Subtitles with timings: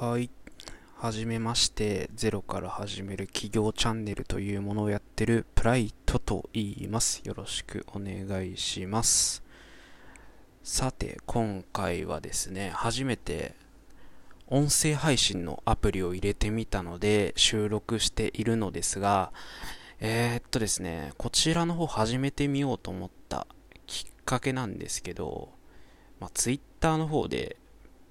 [0.00, 0.30] はい。
[0.94, 7.20] はじめまして、ゼロから始める企業チャンネルというものをやってるプライトと言います。
[7.24, 9.42] よろしくお願いします。
[10.62, 13.56] さて、今回はですね、初めて
[14.46, 19.32] 音声配信のアプリを入れてみたので収録しているのですが、
[19.98, 23.48] えー、っとですね、こちらの方始めてみようと思った
[23.88, 25.48] きっかけなんですけど、
[26.20, 27.56] まあ、ツイッターの方で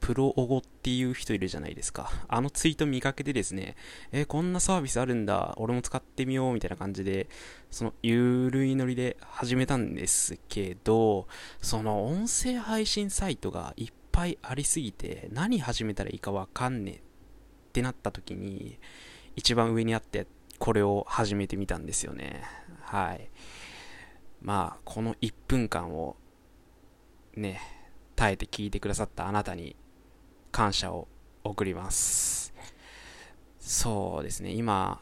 [0.07, 2.09] プロオゴっていう人いるじゃないですか。
[2.29, 3.75] あのツイート見かけてですね、
[4.13, 7.27] えーこんなサービスあるんだ、俺も使ってみようみたいな感じで、
[7.71, 11.27] そのゆるいノリで始めたんですけど、
[11.61, 16.99] その音声配信サイトがいっぱいありすぎて、何始めたらいいかわかんねえっ
[17.73, 18.79] てなった時に、
[19.35, 20.25] 一番上にあって、
[20.57, 22.43] これを始めてみたんですよね。
[22.79, 23.29] はい。
[24.41, 26.15] まあ、この1分間を、
[27.35, 27.59] ね、
[28.15, 29.75] 耐えて聞いてくださったあなたに
[30.57, 31.07] 感謝を
[31.43, 32.51] 送ります。
[33.59, 34.99] そうですね、今、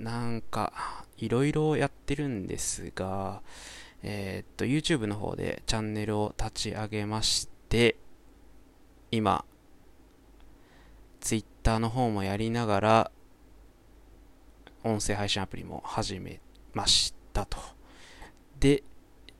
[0.00, 3.40] なんか、いろいろやってるんですが、
[4.02, 7.94] えーっと、YouTube の方でチャンネルを立ち上げまして、
[9.12, 9.44] 今、
[11.20, 13.10] Twitter の方もやりながら、
[14.82, 16.40] 音声配信アプリも始め
[16.72, 17.58] ましたと。
[18.58, 18.82] で、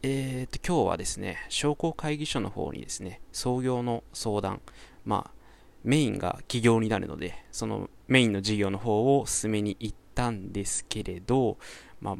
[0.06, 4.60] えー、と今日はですね、商工会議所の方にですね、創業の相談、
[5.06, 5.34] まあ、
[5.82, 11.56] メインが起業になるので、そのメインの事業の方を進めに行ったんですけれど、
[12.02, 12.16] まあ、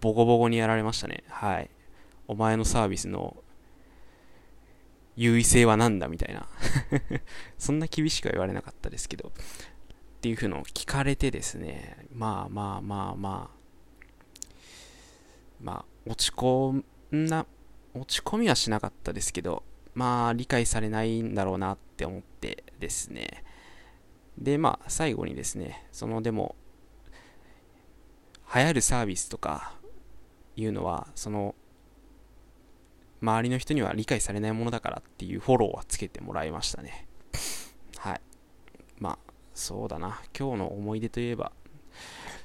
[0.00, 1.24] ボコボコにやられましたね。
[1.26, 1.68] はい。
[2.28, 3.36] お前のサービスの
[5.16, 6.48] 優位性は何だみたいな。
[7.58, 13.58] そんな厳しくは言われなかったですけど、っていうふうのを聞かれてですね、まあまあまあまあ、
[15.60, 16.84] まあ、落ち込む
[17.16, 17.46] んな、
[17.94, 19.62] 落ち込みはしなかったですけど、
[19.94, 23.44] まあ、理解されないんだろうなって思ってですね。
[24.36, 26.54] で、まあ、最後にですね、その、でも、
[28.54, 29.74] 流行るサービスとか
[30.56, 31.54] いうのは、その、
[33.20, 37.08] 周りの人には理解されないものだからっていうフォローはつけてもらいましたね。
[37.96, 38.20] はい。
[38.98, 39.18] まあ、
[39.54, 40.20] そうだな。
[40.38, 41.52] 今日の思い出といえば、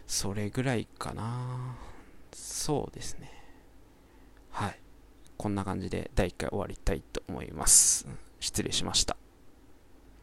[0.08, 1.76] それぐらいかな。
[2.34, 3.43] そうですね。
[4.54, 4.80] はい。
[5.36, 8.08] こんな感じで第1回終わりたいと思います。
[8.40, 9.18] 失礼しました。